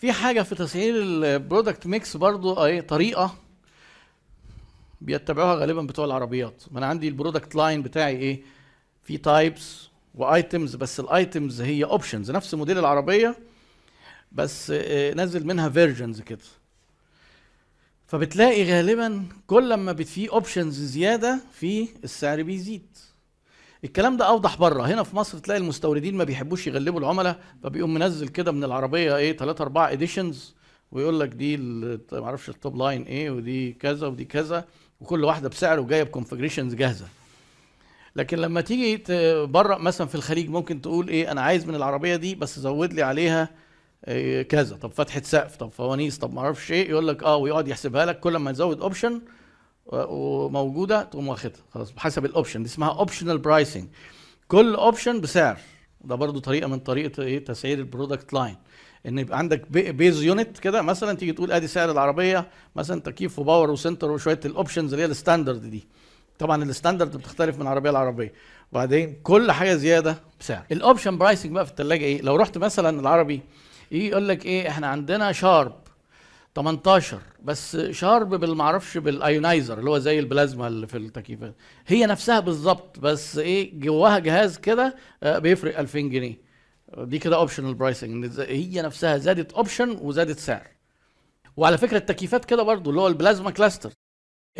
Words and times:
في 0.00 0.12
حاجة 0.12 0.42
في 0.42 0.54
تسعير 0.54 0.94
ال 1.02 1.12
product 1.12 1.86
mix 1.86 2.16
برضو 2.16 2.64
إيه 2.64 2.80
طريقة 2.80 3.34
بيتبعوها 5.00 5.54
غالبا 5.54 5.82
بتوع 5.82 6.04
العربيات. 6.04 6.62
ما 6.70 6.78
أنا 6.78 6.86
عندي 6.86 7.08
ال 7.08 7.14
product 7.14 7.54
line 7.54 7.82
بتاعي 7.82 8.16
إيه؟ 8.16 8.42
في 9.02 9.18
types 9.18 9.88
و 10.14 10.24
items 10.24 10.76
بس 10.76 11.00
ال 11.00 11.10
items 11.10 11.60
هي 11.60 11.84
options 11.84 12.30
نفس 12.30 12.54
موديل 12.54 12.78
العربية 12.78 13.36
بس 14.32 14.70
آه، 14.74 15.14
نزل 15.14 15.46
منها 15.46 15.68
versions 15.68 16.20
كده. 16.20 16.44
فبتلاقي 18.06 18.64
غالبا 18.64 19.24
كل 19.46 19.74
ما 19.74 19.92
بت 19.92 20.06
في 20.06 20.30
options 20.30 20.80
زيادة 20.80 21.40
في 21.52 21.88
السعر 22.04 22.42
بيزيد. 22.42 22.86
الكلام 23.84 24.16
ده 24.16 24.24
أوضح 24.28 24.56
بره. 24.56 24.82
هنا 24.82 25.02
في 25.02 25.16
مصر 25.16 25.38
تلاقي 25.38 25.58
المستوردين 25.58 26.14
ما 26.16 26.24
بيحبوش 26.24 26.66
يغلبوا 26.66 27.00
العملاء 27.00 27.38
فبيقوم 27.62 27.94
منزل 27.94 28.28
كده 28.28 28.52
من 28.52 28.64
العربية 28.64 29.16
إيه 29.16 29.36
3 29.36 29.62
4 29.62 29.92
editions 29.92 30.54
ويقول 30.92 31.20
لك 31.20 31.28
دي 31.28 31.56
ما 31.56 31.98
أعرفش 32.24 32.48
ال 32.48 32.55
top 32.55 32.76
line 32.76 33.02
إيه 33.02 33.30
ودي 33.30 33.72
كذا 33.72 34.06
ودي 34.06 34.24
كذا 34.24 34.64
وكل 35.00 35.24
واحدة 35.24 35.48
بسعر 35.48 35.80
وجاية 35.80 36.02
ب 36.02 36.07
configurations 36.07 36.74
جاهزة. 36.74 37.06
لكن 38.16 38.38
لما 38.38 38.60
تيجي 38.60 39.02
بره 39.44 39.76
مثلا 39.76 40.06
في 40.06 40.14
الخليج 40.14 40.48
ممكن 40.48 40.80
تقول 40.80 41.08
إيه 41.08 41.32
أنا 41.32 41.40
عايز 41.40 41.66
من 41.66 41.74
العربية 41.74 42.16
دي 42.16 42.34
بس 42.34 42.58
زود 42.58 42.92
لي 42.92 43.02
عليها 43.02 43.48
إيه 44.08 44.42
كذا. 44.42 44.76
طب 44.76 44.90
فتحة 44.92 45.22
سقف 45.24 45.56
طب 45.56 45.70
فوانيس 45.72 46.18
طب 46.18 46.34
ما 46.34 46.40
أعرفش 46.40 46.72
إيه 46.72 46.90
يقول 46.90 47.08
لك 47.08 47.22
آه 47.22 47.36
ويقعد 47.36 47.68
يحسبها 47.68 48.06
لك. 48.06 48.20
كل 48.20 48.36
ما 48.36 48.52
تزود 48.52 48.80
option 48.80 49.20
وموجودة 49.92 51.02
تقوم 51.02 51.28
واخدها. 51.28 51.60
خلاص 51.74 51.90
بحسب 51.90 52.24
ال 52.24 52.29
option 52.29 52.62
دي 52.62 52.68
اسمها 52.68 52.88
optional 52.88 53.38
pricing 53.38 53.88
كل 54.48 54.74
option 54.74 55.20
بسعر. 55.20 55.58
ده 56.04 56.14
برضو 56.14 56.38
طريقة 56.38 56.68
من 56.68 56.78
طريقة 56.78 57.22
إيه؟ 57.22 57.44
تسعير 57.44 57.78
ال 57.78 57.85
product 57.85 58.32
line 58.32 58.56
إن 59.06 59.18
يبقى 59.18 59.38
عندك 59.38 59.70
بي- 59.70 59.92
base 59.92 60.22
unit 60.22 60.58
كده 60.58 60.82
مثلا 60.82 61.16
تيجي 61.16 61.32
تقول 61.32 61.52
أدي 61.52 61.66
سعر 61.66 61.90
العربية 61.90 62.48
مثلا 62.76 63.00
تكييف 63.00 63.38
و 63.38 63.43
power 63.43 63.70
و 63.70 63.76
center 63.76 64.10
وشوية 64.10 64.40
ال 64.44 64.50
options 64.50 64.92
اللي 64.92 65.04
هي 65.06 65.10
ال 65.10 65.17
standard 65.17 65.70
دي. 65.70 65.88
طبعا 66.38 66.62
ال 66.64 66.70
standard 66.70 67.16
بتختلف 67.16 67.58
من 67.58 67.66
عربية 67.66 67.90
لعربية. 67.90 68.32
وبعدين 68.72 69.20
كل 69.22 69.52
حاجة 69.52 69.74
زيادة 69.74 70.16
بسعر. 70.40 70.62
ال 70.72 70.79
option 70.79 71.18
pricing 71.18 71.52
بقى 71.52 71.64
في 71.66 71.70
الثلاجه 71.70 72.04
إيه؟ 72.04 72.22
لو 72.22 72.36
رحت 72.36 72.58
مثلا 72.58 73.00
العربي 73.00 73.40
يجي 73.90 74.08
يقول 74.08 74.28
لك 74.28 74.46
إيه؟ 74.46 74.68
إحنا 74.68 74.86
عندنا 74.86 75.32
شارب 75.32 75.72
18 76.56 77.20
بس 77.42 77.76
شارب 77.76 78.34
بالمعرفش 78.34 78.98
بال 78.98 79.16
ionizer 79.16 79.78
اللي 79.78 79.90
هو 79.90 79.98
زي 79.98 80.18
البلازما 80.18 80.66
اللي 80.66 80.86
في 80.86 80.96
التكييفات. 80.96 81.54
هي 81.86 82.06
نفسها 82.06 82.40
بالظبط 82.40 82.98
بس 82.98 83.38
إيه 83.38 83.80
جواها 83.80 84.18
جهاز 84.18 84.58
كده 84.58 84.96
آه، 85.22 85.38
بيفرق 85.38 85.78
2000 85.78 85.98
جنيه. 86.00 86.38
دي 86.98 87.18
كده 87.18 87.36
optional 87.36 87.74
pricing 87.74 88.40
هي 88.40 88.82
نفسها 88.82 89.16
زادت 89.18 89.52
option 89.52 89.90
وزادت 90.02 90.38
سعر. 90.38 90.66
وعلى 91.56 91.78
فكرة 91.78 91.96
التكييفات 91.98 92.44
كده 92.44 92.62
برضو 92.62 92.90
اللي 92.90 93.00
هو 93.00 93.06
ال 93.08 93.50
Plasmacluster 93.50 93.92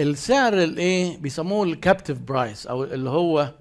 السعر 0.00 0.52
الإيه 0.62 1.18
بيسموه 1.18 1.64
ال 1.66 1.73
captive 1.73 2.18
price 2.18 2.66
أو 2.66 2.84
اللي 2.84 3.10
هو 3.10 3.54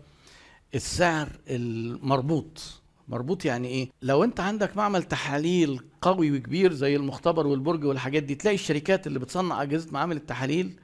السعر 0.75 1.29
المربوط. 1.49 2.81
مربوط 3.09 3.45
يعني 3.45 3.67
إيه؟ 3.67 3.89
لو 4.01 4.23
أنت 4.23 4.39
عندك 4.39 4.77
معمل 4.77 5.03
تحاليل 5.03 5.81
قوي 6.01 6.31
وكبير 6.31 6.73
زي 6.73 6.95
المختبر 6.95 7.47
والبرج 7.47 7.83
والحاجات 7.85 8.23
دي 8.23 8.35
تلاقي 8.35 8.55
الشركات 8.55 9.07
اللي 9.07 9.19
بتصنع 9.19 9.61
أجهزة 9.61 9.91
معامل 9.91 10.15
التحاليل 10.15 10.79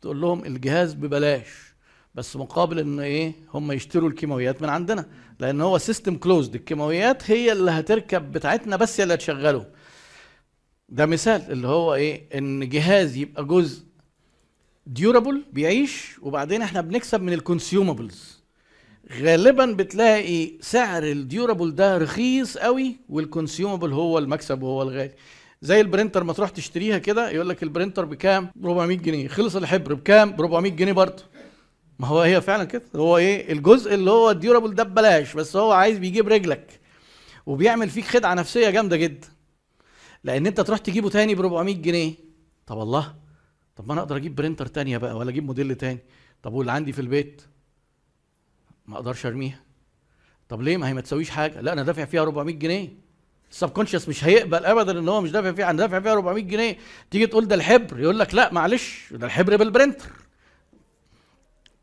تقول 0.00 0.20
لهم 0.20 0.44
الجهاز 0.44 0.94
ببلاش 0.94 1.48
بس 2.14 2.36
مقابل 2.36 2.78
إن 2.78 3.00
إيه؟ 3.00 3.32
هم 3.54 3.72
يشتروا 3.72 4.08
الكيماويات 4.08 4.62
من 4.62 4.68
عندنا 4.68 5.06
لأن 5.38 5.60
هو 5.60 5.78
system 5.78 6.16
closed 6.16 6.54
الكيماويات 6.54 7.30
هي 7.30 7.52
اللي 7.52 7.70
هتركب 7.70 8.32
بتاعتنا 8.32 8.76
بس 8.76 9.00
هي 9.00 9.02
اللي 9.02 9.14
هتشغله. 9.14 9.66
ده 10.88 11.06
مثال 11.06 11.52
اللي 11.52 11.66
هو 11.68 11.94
إيه؟ 11.94 12.38
إن 12.38 12.68
جهاز 12.68 13.16
يبقى 13.16 13.44
جزء 13.44 13.84
durable 14.86 15.44
بيعيش 15.52 16.18
وبعدين 16.22 16.62
إحنا 16.62 16.80
بنكسب 16.80 17.22
من 17.22 17.32
ال 17.32 17.41
consumables 17.41 18.39
غالبا 19.18 19.66
بتلاقي 19.66 20.52
سعر 20.60 21.02
ال 21.02 21.11
durable 21.11 21.74
ده 21.74 21.98
رخيص 21.98 22.58
قوي 22.58 22.96
وال 23.08 23.22
consumable 23.22 23.92
هو 23.92 24.18
المكسب 24.18 24.62
وهو 24.62 24.82
الغالي. 24.82 25.12
زي 25.62 25.80
ال 25.80 25.85
printer 25.85 26.24
ما 26.24 26.32
تروح 26.32 26.50
تشتريها 26.50 26.98
كده 26.98 27.30
يقول 27.30 27.48
لك 27.48 27.62
ال 27.62 27.67
printer 27.67 28.04
بكام؟ 28.04 28.50
ب 28.56 28.66
400 28.66 28.96
جنيه. 28.98 29.28
خلص 29.28 29.56
الحبر 29.56 29.94
بكام؟ 29.94 30.32
ب 30.32 30.40
400 30.40 30.72
جنيه 30.72 30.92
برضه. 30.92 31.22
ما 31.98 32.06
هو 32.06 32.20
هي 32.20 32.40
فعلا 32.40 32.64
كده. 32.64 32.82
هو 32.96 33.16
إيه؟ 33.16 33.52
الجزء 33.52 33.94
اللي 33.94 34.10
هو 34.10 34.30
ال 34.30 34.35
durable 34.35 34.74
ده 34.74 34.82
ببلاش 34.82 35.34
بس 35.34 35.56
هو 35.56 35.72
عايز 35.72 35.98
بيجيب 35.98 36.28
رجلك 36.28 36.80
وبيعمل 37.46 37.90
فيك 37.90 38.04
خدعة 38.04 38.34
نفسية 38.34 38.70
جامدة 38.70 38.96
جدا. 38.96 39.28
لأن 40.24 40.46
أنت 40.46 40.60
تروح 40.60 40.78
تجيبه 40.78 41.10
تاني 41.10 41.34
ب 41.34 41.40
400 41.40 41.74
جنيه. 41.74 42.14
طب 42.66 42.76
والله 42.76 43.14
طب 43.76 43.86
ما 43.86 43.92
أنا 43.92 44.00
أقدر 44.00 44.16
أجيب 44.16 44.34
printer 44.34 44.66
تانية 44.66 44.98
بقى 44.98 45.16
ولا 45.16 45.30
أجيب 45.30 45.44
موديل 45.46 45.74
تاني؟ 45.74 45.98
طب 46.42 46.52
واللي 46.52 46.72
عندي 46.72 46.92
في 46.92 47.00
البيت؟ 47.00 47.42
ما 48.90 48.96
أقدرش 48.96 49.26
ارميها. 49.26 49.60
طب 50.48 50.62
ليه؟ 50.62 50.76
ما 50.76 50.88
هي 50.88 50.94
ما 50.94 51.00
تسويش 51.00 51.30
حاجة. 51.30 51.60
لا 51.60 51.72
أنا 51.72 51.82
دافع 51.82 52.04
فيها 52.04 52.22
400 52.22 52.54
جنيه. 52.54 52.88
ال 53.50 53.54
subconscious 53.54 54.08
مش 54.08 54.24
هيقبل 54.24 54.64
ابدا 54.64 54.98
إن 54.98 55.08
هو 55.08 55.20
مش 55.20 55.30
دافع 55.30 55.52
فيها. 55.52 55.70
أنا 55.70 55.78
دافع 55.78 56.00
فيها 56.00 56.12
400 56.12 56.44
جنيه. 56.44 56.76
تيجي 57.10 57.26
تقول 57.26 57.48
ده 57.48 57.54
الحبر. 57.54 58.00
يقول 58.00 58.18
لك 58.18 58.34
لا 58.34 58.52
معلش 58.52 59.04
ده 59.12 59.26
الحبر 59.26 59.56
بال 59.56 59.66
printer. 59.66 60.08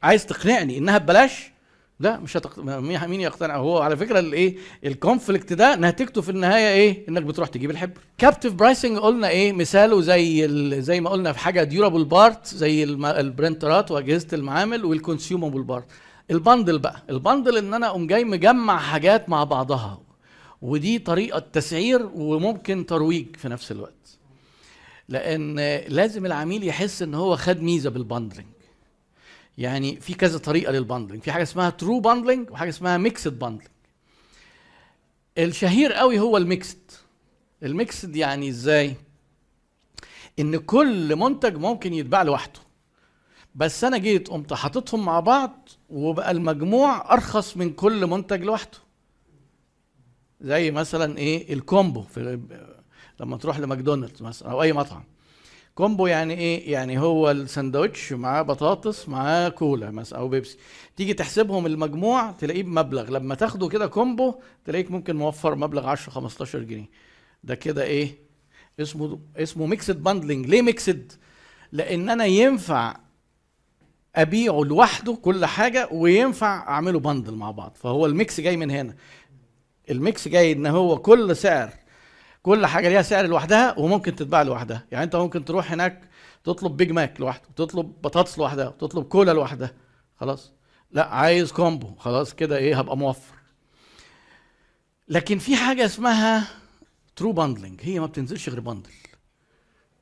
عايز 0.04 0.26
تقنعني 0.26 0.78
إنها 0.78 0.98
ببلاش؟ 0.98 1.52
لا 2.00 2.20
مش 2.20 2.38
هتق... 2.38 2.60
مين 2.60 3.22
يقتنع؟ 3.22 3.56
هو 3.56 3.80
على 3.80 3.98
فكرة 3.98 4.20
الايه 4.20 4.58
ال 4.86 4.93
conflict 4.93 5.54
ده 5.54 5.76
نتيجته 5.76 6.22
في 6.22 6.30
النهاية 6.30 6.68
إيه؟ 6.74 7.10
إنك 7.10 7.24
بتروح 7.24 7.50
تجيب 7.50 7.72
الحبر. 7.72 8.02
captive 8.18 8.54
pricing 8.54 8.98
قلنا 8.98 9.30
إيه؟ 9.30 9.54
مثاله 9.54 10.02
زي 10.02 10.46
ال... 10.46 10.84
زي 10.84 11.02
ما 11.02 11.10
قلنا 11.10 11.32
في 11.32 11.40
حاجة 11.40 11.64
durable 11.64 12.06
part 12.06 12.48
زي 12.48 12.84
الم... 12.84 13.06
البرنترات 13.06 13.92
وأجهزة 13.92 14.28
المعامل 14.34 14.86
وال 14.86 14.99
consumable 14.99 15.64
part 15.64 15.86
ال 16.32 16.39
bundle 16.39 16.80
بقى. 16.80 17.04
ال 17.10 17.17
bundle 17.17 17.58
إن 17.58 17.74
أنا 17.74 17.88
أقوم 17.88 18.08
جاي 18.08 18.24
مجمع 18.24 18.78
حاجات 18.80 19.30
مع 19.30 19.44
بعضها. 19.44 20.02
ودي 20.62 21.00
طريقة 21.00 21.40
تسعير 21.40 22.10
وممكن 22.16 22.86
ترويج 22.86 23.36
في 23.36 23.50
نفس 23.50 23.72
الوقت. 23.72 24.18
لأن 25.10 25.56
لازم 25.88 26.26
العميل 26.26 26.68
يحس 26.68 27.02
إن 27.02 27.14
هو 27.14 27.36
خد 27.36 27.62
ميزة 27.62 27.90
بال 27.90 28.00
bundling. 28.00 28.46
يعني 29.58 30.00
في 30.00 30.14
كذا 30.14 30.38
طريقة 30.38 30.72
لل 30.72 30.81
bundling. 30.81 31.22
في 31.22 31.32
حاجة 31.32 31.44
اسمها 31.44 31.70
true 31.70 32.00
bundling 32.00 32.52
وحاجة 32.52 32.70
اسمها 32.70 32.98
mixed 32.98 33.40
bundling 33.40 33.68
الشهير 35.38 35.94
قوي 35.94 36.20
هو 36.20 36.38
ال 36.38 36.45
mixed. 36.45 36.92
ال 37.64 37.72
mixed 37.72 38.16
يعني 38.16 38.50
إزاي؟ 38.50 38.96
إن 40.40 40.58
كل 40.58 41.16
منتج 41.16 41.58
ممكن 41.58 41.94
يتباع 41.94 42.24
لوحده. 42.24 42.60
بس 43.58 43.84
أنا 43.84 43.98
جيت 43.98 44.28
قمت 44.28 44.54
حاططهم 44.54 45.06
مع 45.06 45.20
بعض 45.20 45.70
وبقى 45.90 46.32
المجموع 46.32 47.14
أرخص 47.14 47.58
من 47.58 47.74
كل 47.74 48.06
منتج 48.08 48.44
لوحده. 48.44 48.78
زي 50.42 50.72
مثلا 50.72 51.18
إيه؟ 51.18 51.54
ال 51.54 51.62
combo 51.62 52.02
في 52.02 52.40
لما 53.20 53.38
تروح 53.38 53.60
لماكدونالدز 53.60 54.22
مثلا 54.22 54.52
أو 54.52 54.62
أي 54.64 54.74
مطعم. 54.74 55.04
combo 55.76 56.08
يعني 56.08 56.34
إيه؟ 56.34 56.72
يعني 56.72 57.00
هو 57.00 57.32
الساندوتش 57.32 58.14
معاه 58.14 58.42
بطاطس 58.42 59.10
معاه 59.10 59.50
كولا 59.50 59.92
مثلا 59.92 60.20
أو 60.20 60.28
بيبسي. 60.28 60.58
تيجي 60.96 61.14
تحسبهم 61.14 61.66
المجموع 61.66 62.32
تلاقيه 62.32 62.64
بمبلغ. 62.64 63.10
لما 63.12 63.36
تاخده 63.36 63.68
كده 63.68 63.88
combo 63.88 64.36
تلاقيك 64.66 64.92
ممكن 64.92 65.16
موفر 65.16 65.56
مبلغ 65.56 65.88
10 65.88 66.12
15 66.12 66.60
جنيه. 66.60 66.90
ده 67.44 67.56
كده 67.56 67.84
إيه؟ 67.84 68.18
اسمه 68.80 69.20
اسمه 69.38 69.66
mixed 69.66 70.04
bundling 70.04 70.46
ليه 70.46 70.62
mixed 70.62 71.12
لأن 71.72 72.10
أنا 72.10 72.26
ينفع 72.26 73.07
أبيعه 74.18 74.64
لوحده 74.64 75.14
كل 75.14 75.46
حاجة 75.46 75.90
وينفع 75.92 76.68
أعمله 76.70 77.00
bundle 77.00 77.34
مع 77.36 77.52
بعض. 77.52 77.78
فهو 77.82 78.06
ال 78.06 78.14
mix 78.14 78.40
جاي 78.42 78.58
من 78.58 78.72
هنا. 78.72 78.96
ال 79.90 79.99
mix 79.99 80.28
جاي 80.28 80.52
إن 80.52 80.66
هو 80.66 80.98
كل 80.98 81.36
سعر 81.36 81.74
كل 82.44 82.66
حاجة 82.66 82.90
ليها 82.90 83.02
سعر 83.02 83.26
لوحدها 83.26 83.80
وممكن 83.80 84.16
تتباع 84.16 84.42
لوحدها. 84.42 84.86
يعني 84.92 85.04
أنت 85.04 85.16
ممكن 85.16 85.46
تروح 85.46 85.72
هناك 85.72 86.10
تطلب 86.44 86.78
Big 86.78 86.92
Mac 86.92 87.20
لوحده 87.20 87.44
وتطلب 87.50 87.86
بطاطس 88.02 88.38
لوحدها 88.38 88.68
وتطلب 88.68 89.04
كولا 89.06 89.32
لوحدها. 89.32 89.74
خلاص. 90.16 90.54
لا 90.92 91.08
عايز 91.08 91.52
combo 91.52 91.96
خلاص 91.96 92.34
كده 92.34 92.58
إيه 92.58 92.80
هبقى 92.80 92.98
موفر. 92.98 93.36
لكن 95.10 95.38
في 95.38 95.56
حاجة 95.56 95.86
اسمها 95.86 96.48
true 97.16 97.32
bundling 97.32 97.80
هي 97.84 98.00
ما 98.00 98.06
بتنزلش 98.06 98.50
غير 98.50 98.60
bundle 98.60 98.90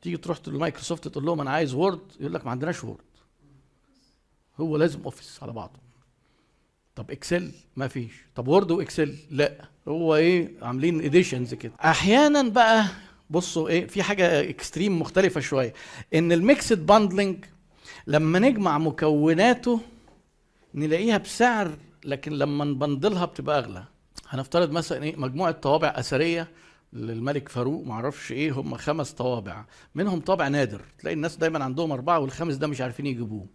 تيجي 0.01 0.17
تروح 0.17 0.37
لمايكروسوفت 0.47 1.07
تقول 1.07 1.25
لهم 1.25 1.41
أنا 1.41 1.51
عايز 1.51 1.73
Word 1.73 1.99
يقول 2.19 2.33
لك 2.33 2.45
ما 2.45 2.51
عندناش 2.51 2.83
Word 2.83 3.03
هو 4.59 4.77
لازم 4.77 4.99
Office 5.05 5.43
على 5.43 5.51
بعضه. 5.51 5.79
طب 6.95 7.11
Excel 7.11 7.51
ما 7.75 7.87
فيش. 7.87 8.11
طب 8.35 8.47
Word 8.47 8.71
و 8.71 8.79
Excel 8.79 9.15
لا. 9.31 9.65
هو 9.87 10.15
إيه؟ 10.15 10.51
عاملين 10.61 11.01
editions 11.01 11.53
كده. 11.53 11.71
أحيانا 11.83 12.41
بقى 12.49 12.85
بصوا 13.29 13.69
إيه 13.69 13.87
في 13.87 14.03
حاجة 14.03 14.49
extreme 14.49 14.99
مختلفة 15.01 15.41
شوية. 15.41 15.73
إن 16.13 16.31
ال 16.31 16.40
mixed 16.40 16.85
bundling 16.85 17.45
لما 18.07 18.39
نجمع 18.39 18.77
مكوناته 18.77 19.81
نلاقيها 20.73 21.17
بسعر 21.17 21.77
لكن 22.05 22.31
لما 22.31 22.65
نبندلها 22.65 23.25
بتبقى 23.25 23.59
أغلى. 23.59 23.83
هنفترض 24.29 24.71
مثلا 24.71 25.03
إيه 25.03 25.15
مجموعة 25.15 25.51
طوابع 25.51 25.93
أثرية 25.95 26.47
للملك 26.95 27.49
فاروق 27.49 27.85
معرفش 27.85 28.31
إيه 28.31 28.51
هم 28.51 28.75
خمس 28.75 29.11
طوابع. 29.11 29.65
منهم 29.95 30.19
طابع 30.19 30.47
نادر. 30.47 30.81
تلاقي 30.99 31.13
الناس 31.13 31.35
دايما 31.35 31.63
عندهم 31.63 31.91
أربعة 31.91 32.19
والخامس 32.19 32.55
ده 32.55 32.67
مش 32.67 32.81
عارفين 32.81 33.05
يجيبوه. 33.05 33.45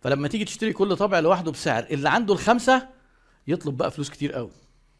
فلما 0.00 0.28
تيجي 0.28 0.44
تشتري 0.44 0.72
كل 0.72 0.96
طابع 0.96 1.18
لوحده 1.18 1.50
بسعر 1.52 1.86
اللي 1.90 2.08
عنده 2.08 2.34
الخمسة 2.34 2.88
يطلب 3.46 3.76
بقى 3.76 3.90
فلوس 3.90 4.10
كتير 4.10 4.32
قوي. 4.32 4.50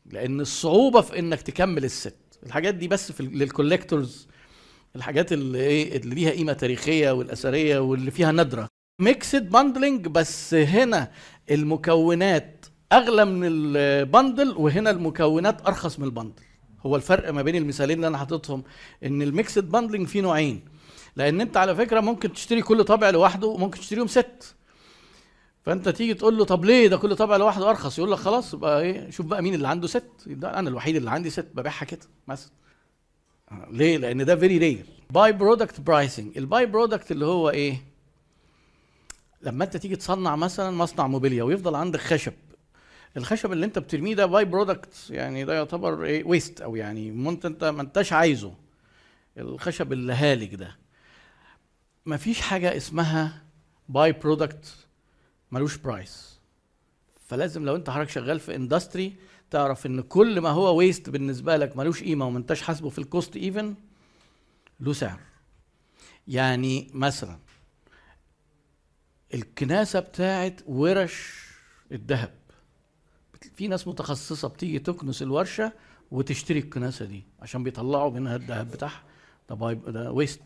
لأن 0.07 0.41
الصعوبة 0.41 1.01
في 1.01 1.19
إنك 1.19 1.43
تكمل 1.43 1.85
الست. 1.85 2.17
الحاجات 2.47 2.75
دي 2.75 2.89
بس 2.89 3.13
في 3.13 3.23
لل 3.23 3.40
collectors 3.40 4.29
الحاجات 4.97 5.33
اللي 5.33 5.61
إيه 5.61 5.97
اللي 5.97 6.15
ليها 6.15 6.31
قيمة 6.31 6.53
تاريخية 6.53 7.11
والأثرية 7.11 7.79
واللي 7.79 8.11
فيها 8.11 8.33
ندره 8.33 8.69
mixed 9.01 9.51
bundling 9.51 10.07
بس 10.09 10.55
هنا 10.55 11.11
المكونات 11.51 12.67
أغلى 12.93 13.25
من 13.25 13.41
ال 13.47 13.62
bundle 13.62 14.55
وهنا 14.57 14.91
المكونات 14.91 15.67
أرخص 15.67 15.99
من 15.99 16.05
ال 16.05 16.10
bundle 16.10 16.43
هو 16.87 16.97
الفرق 16.97 17.31
ما 17.33 17.43
بين 17.43 17.57
المثالين 17.57 17.97
اللي 17.97 18.07
أنا 18.07 18.19
حاططهم 18.19 18.63
إن 19.05 19.23
ال 19.23 19.31
mixed 19.31 19.71
bundling 19.71 20.07
فيه 20.07 20.21
نوعين. 20.21 20.65
لأن 21.17 21.41
أنت 21.41 21.57
على 21.57 21.75
فكرة 21.77 22.01
ممكن 22.01 22.33
تشتري 22.33 22.63
كل 22.63 22.85
طابع 22.85 23.11
لوحده 23.11 23.47
وممكن 23.47 23.81
تشتريهم 23.81 24.07
ست. 24.07 24.55
فأنت 25.63 25.89
تيجي 25.89 26.15
تقول 26.15 26.39
له 26.39 26.45
طب 26.45 26.65
ليه 26.65 26.89
ده 26.89 26.97
كل 26.97 27.17
طابع 27.17 27.37
لوحده 27.37 27.71
أرخص؟ 27.71 27.99
يقول 27.99 28.13
لك 28.13 28.19
خلاص 28.19 28.55
يبقى 28.55 28.83
إيه؟ 28.83 29.11
شوف 29.11 29.27
بقى 29.27 29.43
مين 29.43 29.55
اللي 29.55 29.69
عنده 29.69 29.87
ست. 29.87 30.11
أنا 30.45 30.69
الوحيد 30.71 30.97
اللي 30.97 31.11
عندي 31.11 31.31
ست 31.31 31.47
ببيعها 31.55 31.85
كده 31.85 32.01
مثلا. 32.29 32.51
ليه؟ 33.71 33.97
لأن 33.99 34.25
ده 34.25 34.37
very 34.37 34.59
rare 34.59 34.87
by-product 35.11 35.81
pricing 35.81 36.39
ال 36.39 36.67
by-product 36.67 37.11
اللي 37.13 37.25
هو 37.27 37.51
إيه؟ 37.51 37.77
لما 39.43 39.65
أنت 39.65 39.77
تيجي 39.77 39.97
تصنع 39.97 40.37
مثلا 40.37 40.71
مصنع 40.71 41.07
موبيليا 41.07 41.43
ويفضل 41.43 41.75
عندك 41.75 42.01
خشب 42.01 42.33
الخشب 43.17 43.53
اللي 43.53 43.67
انت 43.67 43.79
بترميه 43.79 44.15
ده 44.15 44.27
by-product 44.27 45.07
يعني 45.11 45.45
ده 45.45 45.55
يعتبر 45.55 46.05
إيه 46.05 46.25
waste 46.25 46.61
أو 46.61 46.77
يعني 46.77 47.11
منت 47.11 47.45
انت 47.45 47.65
ما 47.65 47.83
انتش 47.83 48.13
عايزه. 48.13 48.55
الخشب 49.39 49.93
الهالك 49.93 50.55
ده. 50.55 50.77
مفيش 52.07 52.41
حاجة 52.41 52.77
اسمها 52.77 53.43
by-product 53.89 54.75
ملوش 55.53 55.77
price 55.77 56.41
فلازم 57.27 57.65
لو 57.65 57.77
انت 57.77 57.91
حضرتك 57.91 58.11
شغال 58.11 58.41
في 58.41 58.55
industry 58.57 59.17
تعرف 59.51 59.87
ان 59.87 60.01
كل 60.01 60.41
ما 60.41 60.49
هو 60.49 60.77
waste 60.77 61.11
بالنسبة 61.11 61.57
لك 61.57 61.77
ملوش 61.77 62.03
قيمة 62.03 62.27
وما 62.27 62.39
انتش 62.39 62.63
حاسبه 62.63 62.89
في 62.89 62.99
ال 62.99 63.06
cost 63.06 63.37
even 63.37 63.75
له 64.81 64.93
سعر. 64.93 65.21
يعني 66.29 66.91
مثلا 66.95 67.39
الكناسة 69.35 70.01
بتاعت 70.01 70.61
ورش 70.67 71.45
الذهب. 71.93 72.44
في 73.57 73.69
ناس 73.69 73.89
متخصصة 73.89 74.49
بتيجي 74.49 74.79
تكنس 74.79 75.23
الورشة 75.23 75.73
وتشتري 76.11 76.59
الكناسة 76.59 77.05
دي 77.05 77.25
عشان 77.41 77.63
بيطلعوا 77.65 78.11
منها 78.11 78.37
الذهب 78.37 78.71
بتاعها. 78.71 79.03
ده 79.49 79.55
by 79.55 79.91
ده 79.91 80.13
waste 80.13 80.41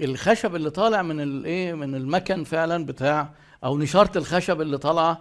الخشب 0.00 0.54
اللي 0.56 0.70
طالع 0.70 1.02
من 1.02 1.20
الايه 1.20 1.74
من 1.74 1.94
المكن 1.94 2.44
فعلا 2.44 2.86
بتاع 2.86 3.32
أو 3.64 3.78
نشارة 3.78 4.18
الخشب 4.18 4.60
اللي 4.60 4.78
طالعة 4.78 5.20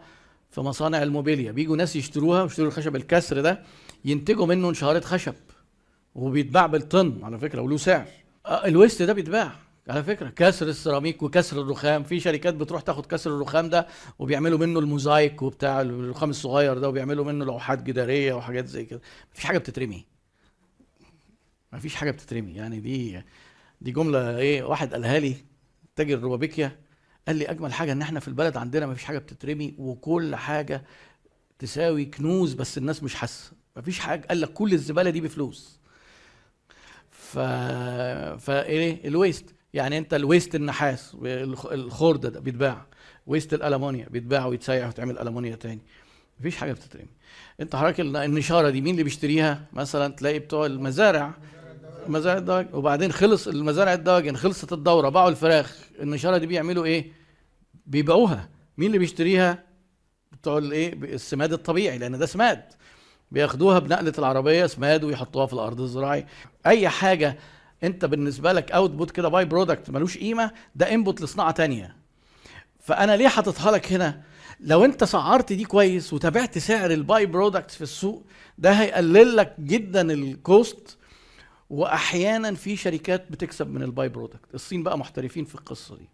في 0.51 0.61
مصانع 0.61 1.03
الموبيليا. 1.03 1.51
بيجوا 1.51 1.77
ناس 1.77 1.95
يشتروها 1.95 2.43
ويشتروا 2.43 2.67
الخشب 2.67 2.95
الكسر 2.95 3.41
ده 3.41 3.63
ينتجوا 4.05 4.45
منه 4.45 4.71
نشارة 4.71 4.99
خشب 4.99 5.33
وبيتباع 6.15 6.65
بالطن 6.65 7.19
على 7.23 7.39
فكرة 7.39 7.61
وله 7.61 7.77
سعر. 7.77 8.05
آه، 8.45 8.65
ال 8.67 8.73
waste 8.73 9.01
ده 9.01 9.13
بيتباع. 9.13 9.51
على 9.89 10.03
فكرة 10.03 10.29
كسر 10.29 10.67
السيراميك 10.67 11.23
وكسر 11.23 11.61
الرخام. 11.61 12.03
في 12.03 12.19
شركات 12.19 12.53
بتروح 12.53 12.81
تاخد 12.81 13.05
كسر 13.05 13.35
الرخام 13.35 13.69
ده 13.69 13.87
وبيعملوا 14.19 14.59
منه 14.59 14.79
الموزايك 14.79 15.41
وبتاع 15.41 15.81
الرخام 15.81 16.29
الصغير 16.29 16.77
ده 16.77 16.89
وبيعملوا 16.89 17.25
منه 17.25 17.45
لوحات 17.45 17.83
جدارية 17.83 18.33
وحاجات 18.33 18.65
زي 18.67 18.85
كده. 18.85 19.01
مفيش 19.33 19.45
حاجة 19.45 19.57
بتترمي. 19.57 20.05
مفيش 21.73 21.95
حاجة 21.95 22.11
بتترمي. 22.11 22.53
يعني 22.53 22.79
دي 22.79 23.21
دي 23.81 23.91
جملة 23.91 24.37
إيه 24.37 24.63
واحد 24.63 24.93
قالها 24.93 25.19
لي 25.19 25.35
تاجر 25.95 26.19
روبابيكيا 26.19 26.79
قال 27.27 27.35
لي 27.35 27.45
أجمل 27.45 27.73
حاجة 27.73 27.91
إن 27.91 28.01
إحنا 28.01 28.19
في 28.19 28.27
البلد 28.27 28.57
عندنا 28.57 28.87
مفيش 28.87 29.03
حاجة 29.03 29.17
بتترمي 29.17 29.75
وكل 29.77 30.35
حاجة 30.35 30.83
تساوي 31.59 32.05
كنوز 32.05 32.53
بس 32.53 32.77
الناس 32.77 33.03
مش 33.03 33.15
حاسة. 33.15 33.51
مفيش 33.77 33.99
حاجة 33.99 34.27
قال 34.27 34.41
لك 34.41 34.53
كل 34.53 34.73
الزبالة 34.73 35.09
دي 35.09 35.21
بفلوس. 35.21 35.79
ف 37.11 37.39
فايه 38.39 39.07
ال 39.07 39.14
waste. 39.14 39.55
يعني 39.73 39.97
انت 39.97 40.13
ال 40.13 40.20
waste 40.20 40.55
النحاس 40.55 41.17
الخرده 41.71 42.29
ده 42.29 42.39
بيتباع 42.39 42.85
ويست 43.27 43.53
الألمونيا 43.53 44.07
بيتباع 44.09 44.45
ويتسيح 44.45 44.87
وتعمل 44.87 45.19
ألمونيا 45.19 45.55
تاني. 45.55 45.81
مفيش 46.39 46.55
حاجة 46.55 46.73
بتترمي. 46.73 47.07
انت 47.61 47.75
حضرتك 47.75 47.99
النشارة 47.99 48.69
دي 48.69 48.81
مين 48.81 48.91
اللي 48.91 49.03
بيشتريها؟ 49.03 49.65
مثلا 49.73 50.13
تلاقي 50.13 50.39
بتوع 50.39 50.65
المزارع. 50.65 51.33
مزارع 52.07 52.37
الدواجن. 52.37 52.69
وبعدين 52.73 53.11
خلص 53.11 53.47
المزارع 53.47 53.93
الدواجن 53.93 54.35
خلصت 54.35 54.73
الدورة 54.73 55.09
باعوا 55.09 55.29
الفراخ. 55.29 55.77
النشارة 56.01 56.37
دي 56.37 56.45
بيعملوا 56.45 56.85
إيه؟ 56.85 57.11
بيبيعوها. 57.85 58.49
مين 58.77 58.87
اللي 58.87 58.99
بيشتريها؟ 58.99 59.63
بتوع 60.31 60.57
الايه 60.57 60.93
السماد 60.93 61.53
الطبيعي 61.53 61.97
لأن 61.97 62.17
ده 62.19 62.25
سماد. 62.25 62.63
بياخدوها 63.31 63.79
بنقلة 63.79 64.13
العربية 64.17 64.65
سماد 64.65 65.03
ويحطوها 65.03 65.45
في 65.45 65.53
الأرض 65.53 65.81
الزراعي 65.81 66.25
أي 66.67 66.89
حاجة 66.89 67.37
انت 67.83 68.05
بالنسبة 68.05 68.51
لك 68.53 68.71
output 68.71 69.11
كده 69.11 69.27
by-product 69.27 69.89
ملوش 69.89 70.17
قيمة 70.17 70.51
ده 70.75 70.93
input 70.93 71.21
لصناعة 71.21 71.51
تانية. 71.51 71.95
فأنا 72.79 73.15
ليه 73.17 73.27
حاططها 73.27 73.71
لك 73.71 73.93
هنا؟ 73.93 74.21
لو 74.59 74.85
انت 74.85 75.03
سعرت 75.03 75.53
دي 75.53 75.63
كويس 75.65 76.13
وتابعت 76.13 76.57
سعر 76.57 76.91
ال 76.91 77.25
by-product 77.25 77.71
في 77.71 77.81
السوق 77.81 78.23
ده 78.57 78.71
هيقلل 78.71 79.35
لك 79.37 79.55
جدا 79.59 80.13
ال 80.13 80.30
cost 80.30 80.97
واحيانا 81.69 82.53
في 82.53 82.75
شركات 82.75 83.31
بتكسب 83.31 83.67
من 83.69 83.83
ال 83.83 84.09
by-product 84.09 84.53
الصين 84.55 84.83
بقى 84.83 84.97
محترفين 84.97 85.45
في 85.45 85.55
القصة 85.55 85.95
دي. 85.97 86.09